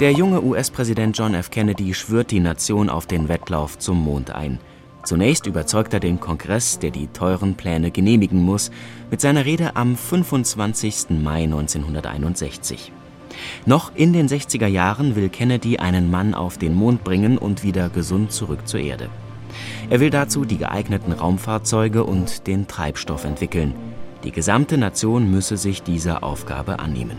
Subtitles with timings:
[0.00, 1.50] Der junge US-Präsident John F.
[1.50, 4.58] Kennedy schwört die Nation auf den Wettlauf zum Mond ein.
[5.04, 8.70] Zunächst überzeugt er den Kongress, der die teuren Pläne genehmigen muss,
[9.10, 11.10] mit seiner Rede am 25.
[11.22, 12.92] Mai 1961.
[13.66, 17.90] Noch in den 60er Jahren will Kennedy einen Mann auf den Mond bringen und wieder
[17.90, 19.10] gesund zurück zur Erde.
[19.90, 23.74] Er will dazu die geeigneten Raumfahrzeuge und den Treibstoff entwickeln.
[24.24, 27.18] Die gesamte Nation müsse sich dieser Aufgabe annehmen.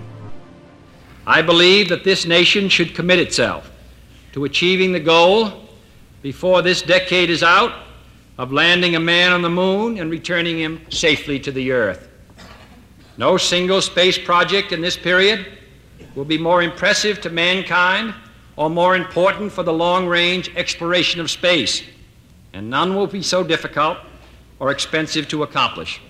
[1.25, 3.71] I believe that this nation should commit itself
[4.33, 5.69] to achieving the goal
[6.21, 7.73] before this decade is out
[8.37, 12.09] of landing a man on the moon and returning him safely to the earth.
[13.17, 15.45] No single space project in this period
[16.15, 18.15] will be more impressive to mankind
[18.55, 21.83] or more important for the long range exploration of space,
[22.53, 23.97] and none will be so difficult
[24.59, 26.01] or expensive to accomplish.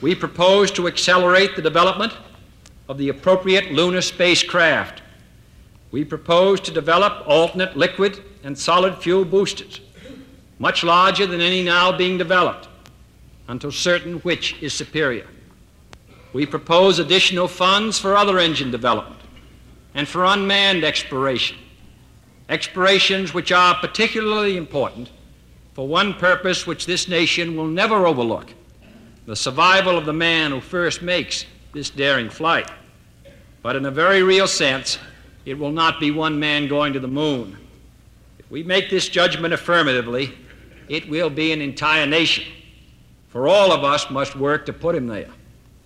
[0.00, 2.12] We propose to accelerate the development
[2.88, 5.02] of the appropriate lunar spacecraft.
[5.90, 9.80] We propose to develop alternate liquid and solid fuel boosters,
[10.58, 12.68] much larger than any now being developed,
[13.46, 15.26] until certain which is superior.
[16.32, 19.20] We propose additional funds for other engine development
[19.94, 21.56] and for unmanned exploration,
[22.48, 25.10] explorations which are particularly important
[25.74, 28.52] for one purpose which this nation will never overlook
[29.26, 31.44] the survival of the man who first makes
[31.78, 32.68] this daring flight.
[33.62, 34.98] But in a very real sense,
[35.44, 37.56] it will not be one man going to the moon.
[38.40, 40.34] If we make this judgment affirmatively,
[40.88, 42.42] it will be an entire nation.
[43.28, 45.30] For all of us must work to put him there.